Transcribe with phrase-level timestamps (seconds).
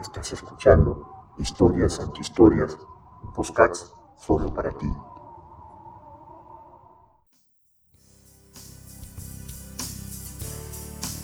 [0.00, 2.78] Estás escuchando Historias Antihistorias,
[3.34, 4.86] Postcats solo para ti.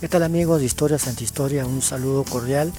[0.00, 1.66] ¿Qué tal amigos de Historias Antihistoria?
[1.66, 2.72] Un saludo cordial.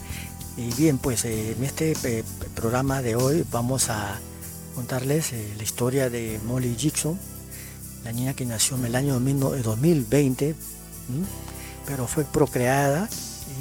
[0.58, 2.23] Y bien, pues eh, en este eh,
[2.55, 4.20] programa de hoy vamos a
[4.75, 7.18] contarles eh, la historia de Molly Gibson,
[8.04, 10.55] la niña que nació en el año 2020,
[11.86, 13.07] pero fue procreada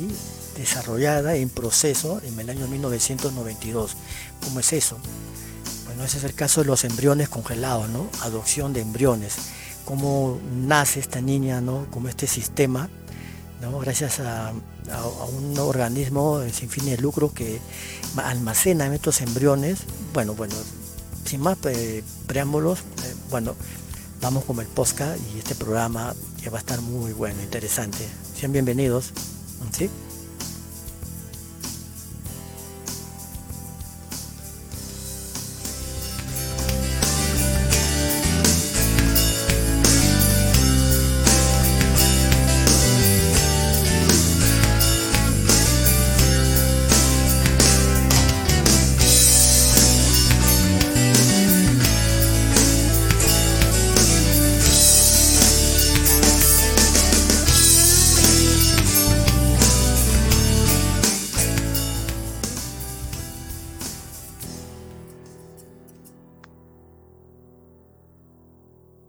[0.01, 3.96] y desarrollada en proceso en el año 1992.
[4.45, 4.99] ¿Cómo es eso?
[5.86, 8.08] Bueno, ese es el caso de los embriones congelados, ¿no?
[8.22, 9.36] Adopción de embriones.
[9.85, 11.86] Cómo nace esta niña, ¿no?
[11.90, 12.89] Como este sistema,
[13.61, 13.79] ¿no?
[13.79, 14.53] Gracias a,
[15.32, 17.61] un organismo sin fin de lucro que
[18.17, 19.81] almacena estos embriones.
[20.12, 20.54] Bueno, bueno,
[21.25, 23.54] sin más eh, preámbulos, eh, bueno,
[24.21, 28.07] vamos con el podcast y este programa que va a estar muy bueno, interesante.
[28.39, 29.12] Sean bienvenidos.
[29.73, 29.90] ¿sí?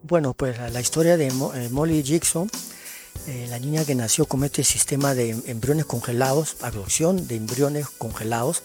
[0.08, 2.48] Bueno, pues la, historia de eh, Molly Jackson,
[3.26, 8.62] eh, la niña que nació con este sistema de embriones congelados, adopción de embriones congelados,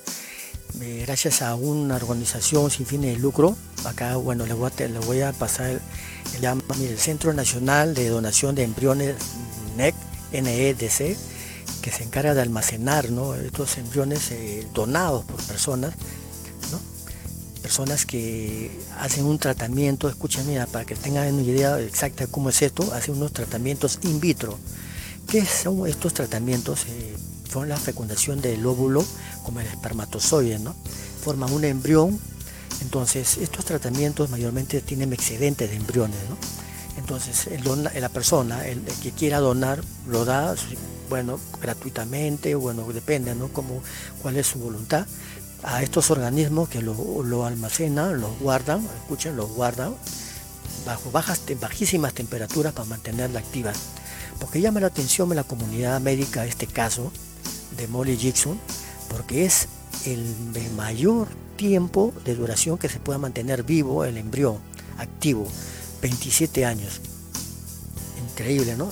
[0.83, 3.57] eh, gracias a una organización sin fines de lucro.
[3.87, 5.81] Acá, bueno, le voy a, le voy a pasar el,
[6.83, 9.15] el, Centro Nacional de Donación de Embriones
[9.79, 9.95] NEC,
[10.33, 11.17] NEDC,
[11.81, 13.07] que se encarga de almacenar
[13.47, 14.31] estos embriones
[14.75, 15.95] donados por personas
[17.61, 22.61] personas que hacen un tratamiento, escuchen, para que tengan una idea exacta de cómo es
[22.63, 24.59] esto, hacen unos tratamientos in vitro.
[25.29, 26.87] ¿Qué son estos tratamientos?
[26.89, 27.17] Eh,
[27.51, 29.05] son la fecundación del óvulo
[29.45, 30.75] como el espermatozoide, ¿no?
[31.23, 32.19] Forman un embrión.
[32.81, 36.37] Entonces, estos tratamientos mayormente tienen excedentes de embriones, ¿no?
[36.97, 37.49] Entonces,
[37.95, 40.55] la persona, el, que quiera donar, lo da,
[41.09, 43.49] bueno, gratuitamente, bueno, depende, ¿no?
[43.49, 43.83] Como,
[44.23, 45.07] cuál es su voluntad
[45.63, 49.95] a estos organismos que lo, almacenan, los guardan, escuchen, los guardan
[50.87, 53.73] bajo bajas, bajísimas temperaturas para mantenerla activa.
[54.39, 57.13] Porque llama la atención en la comunidad médica este caso
[57.77, 58.59] de Molly Jackson,
[59.09, 59.69] porque es
[60.07, 60.25] el
[60.77, 64.59] mayor tiempo de duración que se pueda mantener vivo el embrión
[64.97, 65.47] activo,
[66.01, 67.01] 27 años.
[68.31, 68.91] Increíble, ¿no?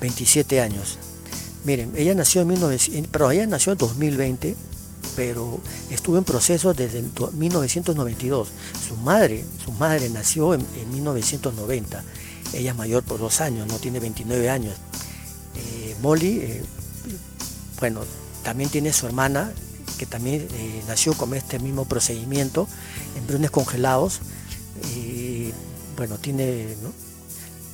[0.00, 0.98] 27 años.
[1.64, 4.56] Miren, ella nació en 1900, pero ella nació en 2020
[5.16, 5.58] pero
[5.90, 8.48] estuvo en proceso desde 1992.
[8.86, 12.04] Su madre, su madre nació en, 1990.
[12.52, 14.74] Ella es mayor por dos años, no tiene 29 años.
[15.56, 16.62] Eh, Molly, eh,
[17.80, 18.02] bueno,
[18.44, 19.50] también tiene su hermana
[19.98, 22.68] que también eh, nació con este mismo procedimiento,
[23.16, 24.20] embriones congelados.
[25.96, 26.76] bueno, tiene,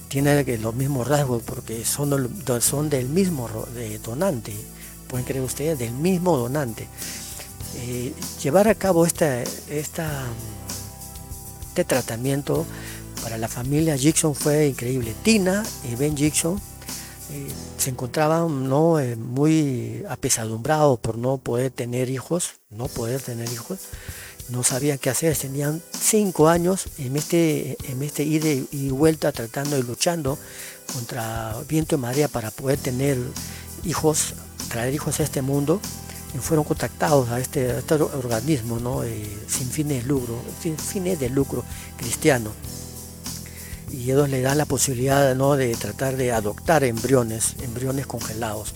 [0.07, 2.31] tiene los mismos rasgos porque son,
[2.61, 3.51] son del mismo
[4.05, 4.55] donante
[5.13, 6.89] pueden creer ustedes, del mismo donante.
[7.77, 8.13] Eh,
[8.43, 10.25] llevar a cabo esta, esta,
[11.69, 12.67] este tratamiento
[13.23, 15.15] para la familia Jackson fue increíble.
[15.23, 16.61] Tina y Ben Jackson
[17.33, 19.01] eh, se encontraban ¿no?
[19.01, 23.79] Eh, muy apesadumbrados por no poder tener hijos, no poder tener hijos,
[24.51, 29.79] no sabían qué hacer, tenían cinco años en este, en este ida y vuelta tratando
[29.79, 30.37] y luchando
[30.93, 33.17] contra viento y marea para poder tener
[33.85, 34.35] hijos,
[34.69, 35.81] traer hijos a este mundo
[36.41, 39.05] fueron contactados a este, este organismo ¿no?
[39.05, 41.65] Eh, sin fines de lucro, sin fines de lucro
[41.97, 42.51] cristiano.
[43.91, 45.57] Y ellos le dan la posibilidad ¿no?
[45.57, 48.73] de tratar de adoptar embriones, embriones congelados.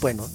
[0.00, 0.28] Bueno,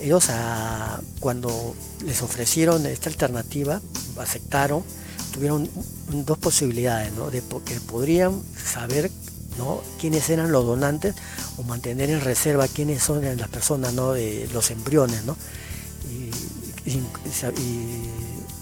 [0.00, 1.74] ellos ah, cuando
[2.04, 3.80] les ofrecieron esta alternativa,
[4.18, 4.84] aceptaron,
[5.32, 5.70] tuvieron
[6.08, 7.30] dos posibilidades, ¿no?
[7.30, 9.10] de que podrían saber
[9.56, 9.80] ¿no?
[9.98, 11.14] quiénes eran los donantes
[11.56, 14.12] o mantener en reserva quiénes son las personas, ¿no?
[14.12, 15.24] de los embriones.
[15.24, 15.36] ¿no?
[16.96, 18.10] Y,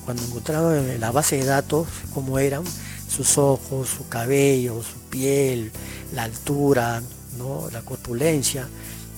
[0.05, 2.63] cuando encontraron la base de datos cómo eran
[3.09, 5.73] sus ojos, su cabello, su piel,
[6.15, 7.03] la altura,
[7.39, 7.69] ¿no?
[7.73, 8.69] la corpulencia,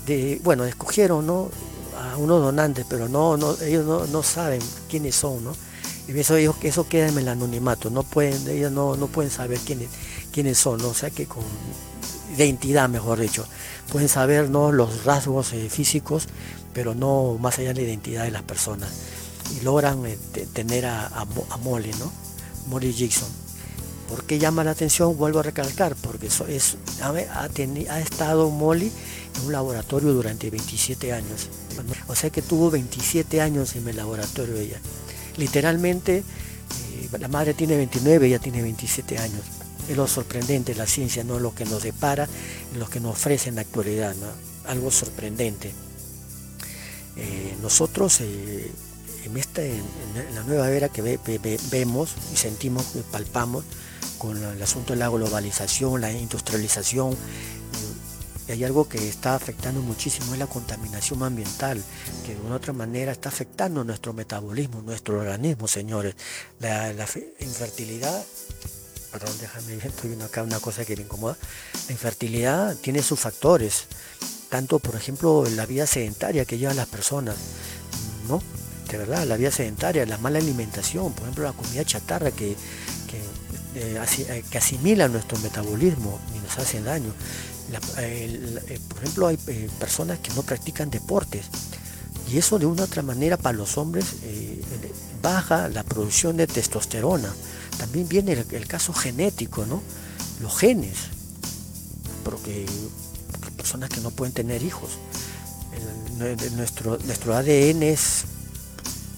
[0.06, 1.50] de, bueno, escogieron ¿no?
[1.98, 5.52] a unos donantes, pero no, no ellos no, saben quiénes son, ¿no?
[6.06, 9.90] Y eso, eso queda en el anonimato, no pueden, ellos no, no pueden saber quiénes,
[10.32, 11.44] quiénes son, o sea que con
[12.36, 13.46] identidad, mejor dicho.
[13.90, 14.72] Pueden saber ¿no?
[14.72, 16.26] los rasgos eh, físicos,
[16.74, 18.90] pero no más allá de la identidad de las personas.
[19.56, 20.18] Y logran eh,
[20.52, 22.12] tener a, a, Molly, ¿no?
[22.66, 23.28] Molly Jackson.
[24.08, 25.16] ¿Por qué llama la atención?
[25.16, 28.90] Vuelvo a recalcar, porque eso es, ha, ha, estado Molly
[29.36, 31.48] en un laboratorio durante 27 años.
[32.08, 34.80] O sea que tuvo 27 años en el laboratorio ella.
[35.36, 39.42] Literalmente, eh, la madre tiene 29, ella tiene 27 años
[39.88, 42.28] es lo sorprendente la ciencia, no lo que nos depara,
[42.76, 44.14] lo que nos ofrece en la actualidad,
[44.66, 45.72] algo sorprendente.
[47.16, 48.70] Eh, nosotros eh,
[49.24, 49.62] en, esta,
[50.34, 51.18] la nueva era que
[51.70, 53.64] vemos y sentimos, palpamos
[54.18, 60.32] con el asunto de la globalización, la industrialización, eh, hay algo que está afectando muchísimo,
[60.32, 61.82] es la contaminación ambiental,
[62.24, 66.14] que de una otra manera está afectando nuestro metabolismo, nuestro organismo, señores.
[66.60, 66.90] La
[67.40, 68.24] infertilidad
[69.10, 71.36] perdón, déjame, estoy viendo acá una cosa que me incomoda.
[71.86, 73.84] La infertilidad tiene sus factores,
[74.48, 77.36] tanto por ejemplo la vida sedentaria que llevan las personas,
[78.28, 78.42] ¿no?
[78.90, 82.56] De verdad, la vida sedentaria, la mala alimentación, por ejemplo la comida chatarra que,
[83.06, 83.18] que,
[83.74, 87.12] eh, eh, asimila nuestro metabolismo y nos hacen daño.
[87.98, 89.36] Eh, por ejemplo, hay
[89.78, 91.46] personas que no practican deportes
[92.32, 94.06] y eso de una u otra manera para los hombres
[95.22, 97.32] baja la producción de testosterona
[97.78, 99.82] también viene el, caso genético, ¿no?
[100.40, 100.96] Los genes,
[102.24, 102.66] porque,
[103.56, 104.90] personas que no pueden tener hijos.
[106.56, 108.24] nuestro, nuestro ADN es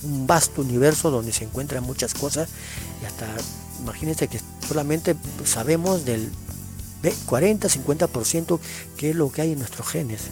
[0.02, 2.49] un vasto universo donde se encuentran muchas cosas
[3.02, 3.26] y hasta
[3.81, 6.31] imagínense que solamente sabemos del
[7.02, 8.58] 40-50%
[8.97, 10.23] qué es lo que hay en nuestros genes.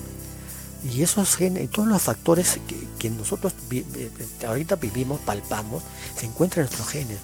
[0.84, 2.58] Y esos genes, todos los factores
[2.98, 3.52] que, nosotros
[4.46, 5.82] ahorita vivimos, palpamos,
[6.16, 7.18] se encuentran en nuestros genes.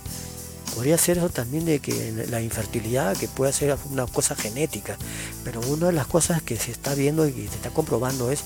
[0.74, 4.96] Podría ser eso también de que la infertilidad, que puede ser una cosa genética,
[5.44, 8.40] pero una de las cosas que se está viendo y se está comprobando es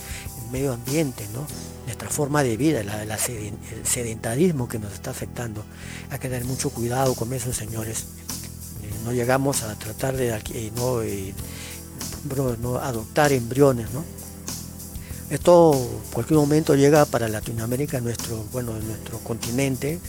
[0.45, 1.27] el medio ambiente,
[1.87, 5.65] nuestra forma de vida, el sedentarismo que nos está afectando.
[6.11, 8.05] Hay que tener mucho cuidado con eso, señores.
[8.83, 11.33] Eh, no llegamos a tratar de eh, no, eh,
[12.61, 14.18] no adoptar embriones, ¿no?
[15.31, 20.01] Esto en cualquier momento llega para Latinoamérica, nuestro, bueno, nuestro continente,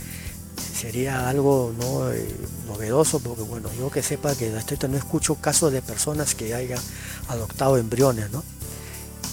[0.79, 2.11] sería algo ¿no?
[2.11, 2.25] Eh,
[2.67, 6.79] novedoso, porque bueno, yo que sepa que hasta no escucho casos de personas que hayan
[7.27, 8.43] adoptado embriones, ¿no?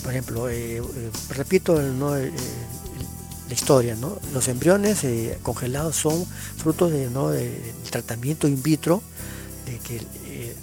[0.03, 0.83] Por ejemplo, eh, eh,
[1.31, 4.19] repito la historia, ¿no?
[4.35, 5.07] Los embriones
[5.43, 7.31] congelados son frutos de, ¿no?
[7.31, 7.61] del
[7.91, 9.03] tratamiento in vitro,
[9.67, 10.57] de que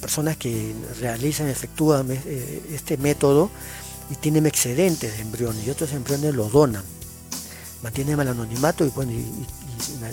[0.00, 3.50] personas que realizan, efectúan este método
[4.10, 6.84] y tienen excedentes de embriones y otros embriones los donan
[7.82, 9.24] mantienen el anonimato y, bueno, y,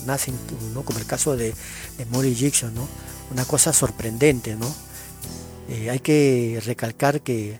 [0.05, 0.35] nacen,
[0.73, 0.83] ¿no?
[0.83, 1.53] como el caso de,
[1.97, 2.87] de Molly Jackson, ¿no?
[3.31, 4.55] una cosa sorprendente.
[4.55, 4.73] ¿no?
[5.69, 7.59] Eh, hay que recalcar que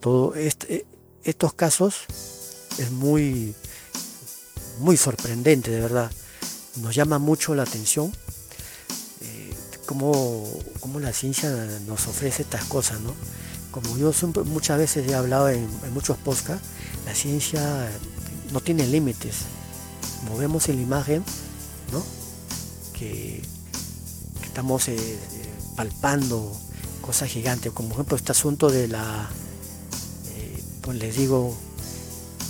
[0.00, 0.86] todo este,
[1.22, 2.06] estos casos
[2.78, 3.54] es muy,
[4.78, 6.10] muy sorprendente, de verdad.
[6.76, 8.12] Nos llama mucho la atención
[9.20, 9.54] eh,
[9.84, 10.48] cómo,
[10.98, 11.50] la ciencia
[11.86, 13.00] nos ofrece estas cosas.
[13.00, 13.14] ¿no?
[13.70, 14.12] Como yo
[14.46, 16.66] muchas veces he hablado en, muchos podcasts,
[17.06, 17.88] la ciencia
[18.52, 19.44] no tiene límites
[20.28, 21.24] movemos en la imagen,
[21.92, 22.02] ¿no?
[22.92, 23.42] que,
[24.44, 25.18] estamos eh, eh,
[25.76, 26.52] palpando
[27.00, 29.28] cosas gigantes, como por ejemplo este asunto de la,
[30.34, 31.56] eh, pues les digo,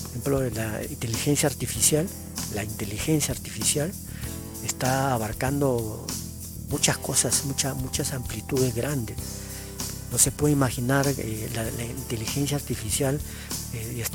[0.03, 2.09] por ejemplo, la inteligencia artificial,
[2.55, 3.93] la inteligencia artificial
[4.65, 6.07] está abarcando
[6.69, 9.17] muchas cosas, muchas, muchas amplitudes grandes.
[10.11, 13.21] No se puede imaginar la, inteligencia artificial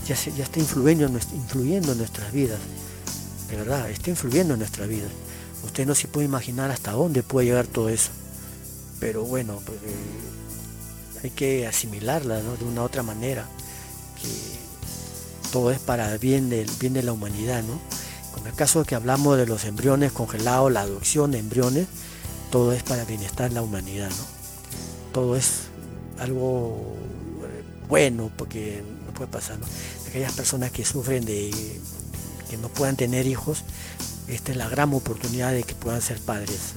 [0.08, 2.60] ya, ya, está influyendo, en nuestras vidas
[3.50, 5.08] de verdad, está influyendo en nuestra vida.
[5.64, 8.10] Usted no se puede imaginar hasta dónde puede llegar todo eso.
[9.00, 13.48] Pero bueno, pues, eh, hay que asimilarla de una otra manera.
[14.22, 14.30] Que
[15.52, 17.80] todo es para bien del bien de la humanidad, ¿no?
[18.34, 21.88] Con el caso que hablamos de los embriones congelados, la adopción de embriones,
[22.52, 24.26] todo es para bienestar de la humanidad, ¿no?
[25.14, 25.65] Todo es
[26.20, 26.96] algo
[27.44, 29.58] eh, bueno porque no puede pasar.
[30.08, 31.52] Aquellas personas que sufren de
[32.50, 33.64] que no puedan tener hijos,
[34.28, 36.74] esta es la gran oportunidad de que puedan ser padres.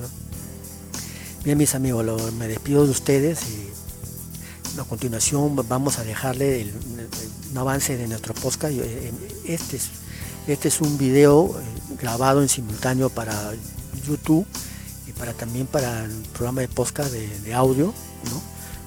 [1.45, 3.69] Bien, mis amigos, me despido de ustedes y
[4.81, 6.73] a continuación vamos a dejarle
[7.51, 8.75] un avance de nuestro podcast.
[8.75, 9.13] Eh,
[9.45, 9.89] este es,
[10.47, 13.53] este es un video eh, grabado en simultáneo para
[14.07, 14.47] YouTube
[15.07, 17.93] y para también para el programa de podcast de, audio.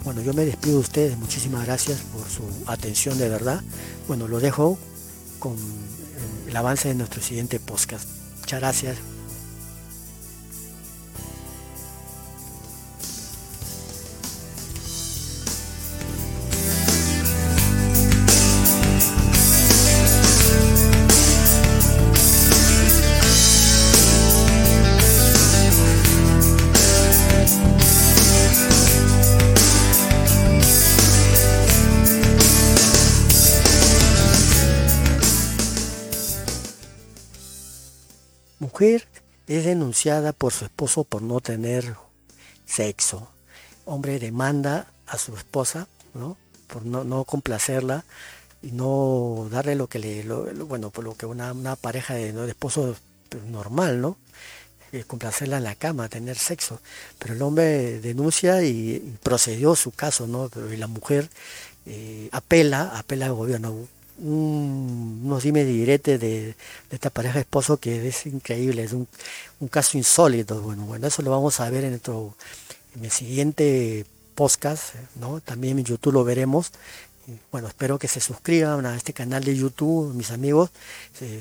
[0.03, 3.61] Bueno, yo me despido de ustedes, muchísimas gracias por su atención de verdad.
[4.07, 4.77] Bueno, lo dejo
[5.39, 5.55] con
[6.47, 8.07] el avance de nuestro siguiente podcast.
[8.39, 9.10] Muchas gracias.
[38.81, 39.07] Mujer
[39.45, 41.93] es denunciada por su esposo por no tener
[42.65, 43.29] sexo.
[43.85, 46.35] Hombre demanda a su esposa, ¿no?
[46.65, 48.03] Por no, complacerla
[48.63, 50.23] y no darle lo que le,
[50.63, 52.95] bueno, por lo que una, pareja de, de esposo
[53.51, 54.17] normal, ¿no?
[54.93, 56.81] Eh, complacerla en la cama, tener sexo.
[57.19, 60.49] Pero el hombre denuncia y, procedió su caso, ¿no?
[60.73, 61.29] Y la mujer
[61.85, 63.87] eh, apela, apela al gobierno.
[64.21, 66.55] Un, unos dime direte de, de,
[66.91, 69.07] esta pareja esposo que es increíble, es un,
[69.59, 70.61] un, caso insólito.
[70.61, 72.35] Bueno, bueno, eso lo vamos a ver en, nuestro,
[72.95, 75.41] en el siguiente podcast, ¿no?
[75.41, 76.71] También en YouTube lo veremos.
[77.51, 80.71] Bueno, espero que se suscriban a este canal de YouTube, mis amigos.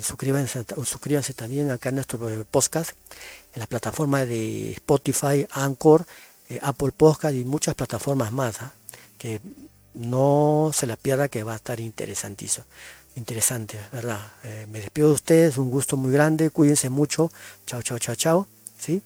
[0.03, 2.19] suscríbanse, suscríbanse también acá en nuestro
[2.51, 2.93] podcast,
[3.55, 6.07] en la plataforma de Spotify, Anchor,
[6.49, 8.61] eh, Apple Podcast y muchas plataformas más.
[8.61, 8.73] ¿ah?
[9.19, 9.41] Que
[9.95, 12.67] no se la pierda que va a estar interesantísimo.
[13.17, 14.21] Interesante, ¿verdad?
[14.45, 17.31] Eh, me despido de ustedes, un gusto muy grande, cuídense mucho.
[17.67, 18.47] Chao, chao, chao, chao.
[18.79, 19.03] ¿Sí?